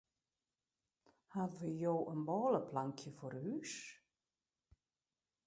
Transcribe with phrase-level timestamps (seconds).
[1.33, 3.73] Hawwe jo in bôleplankje foar ús?